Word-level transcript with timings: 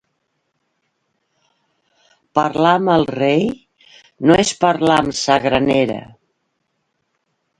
Parlar 2.39 2.71
amb 2.77 2.93
el 2.95 3.05
rei 3.11 3.45
no 4.31 4.39
és 4.47 4.53
parlar 4.65 4.97
amb 5.03 5.17
sa 5.19 5.37
granera. 5.47 5.99